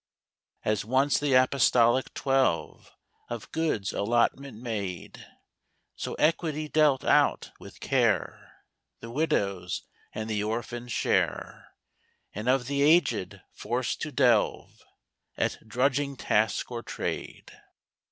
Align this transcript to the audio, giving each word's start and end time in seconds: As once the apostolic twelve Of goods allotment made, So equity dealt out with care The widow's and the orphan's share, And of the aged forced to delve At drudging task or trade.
As 0.65 0.83
once 0.83 1.19
the 1.19 1.35
apostolic 1.35 2.11
twelve 2.15 2.91
Of 3.29 3.51
goods 3.51 3.93
allotment 3.93 4.59
made, 4.59 5.27
So 5.95 6.15
equity 6.15 6.67
dealt 6.67 7.05
out 7.05 7.51
with 7.59 7.79
care 7.79 8.63
The 9.01 9.11
widow's 9.11 9.83
and 10.11 10.27
the 10.27 10.43
orphan's 10.43 10.91
share, 10.91 11.75
And 12.33 12.49
of 12.49 12.65
the 12.65 12.81
aged 12.81 13.41
forced 13.53 14.01
to 14.01 14.11
delve 14.11 14.81
At 15.37 15.59
drudging 15.67 16.17
task 16.17 16.71
or 16.71 16.81
trade. 16.81 17.51